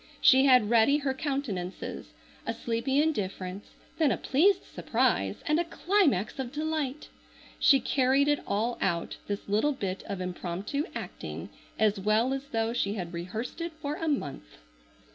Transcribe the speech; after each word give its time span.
She 0.19 0.45
had 0.45 0.71
ready 0.71 0.97
her 0.97 1.13
countenances, 1.13 2.11
a 2.47 2.55
sleepy 2.55 2.99
indifference, 2.99 3.75
then 3.99 4.11
a 4.11 4.17
pleased 4.17 4.63
surprise, 4.63 5.43
and 5.45 5.59
a 5.59 5.63
climax 5.63 6.39
of 6.39 6.51
delight. 6.51 7.09
She 7.59 7.79
carried 7.79 8.27
it 8.27 8.39
all 8.47 8.79
out, 8.81 9.17
this 9.27 9.47
little 9.47 9.73
bit 9.73 10.01
of 10.07 10.19
impromptu 10.19 10.85
acting, 10.95 11.49
as 11.77 11.99
well 11.99 12.33
as 12.33 12.45
though 12.47 12.73
she 12.73 12.95
had 12.95 13.13
rehearsed 13.13 13.61
it 13.61 13.73
for 13.79 13.93
a 13.97 14.07
month. 14.07 14.57